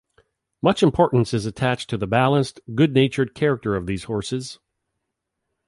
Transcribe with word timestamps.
Much 0.63 0.81
importance 0.81 1.31
is 1.31 1.45
attached 1.45 1.87
to 1.87 1.95
the 1.95 2.07
balanced, 2.07 2.59
good-natured 2.73 3.35
character 3.35 3.75
of 3.75 3.85
these 3.85 4.05
horses. 4.05 4.57